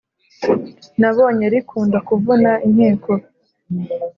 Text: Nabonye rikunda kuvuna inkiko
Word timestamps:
Nabonye 0.99 1.45
rikunda 1.53 1.97
kuvuna 2.07 2.51
inkiko 2.67 3.11